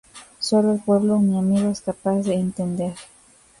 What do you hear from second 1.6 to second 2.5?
es capaz de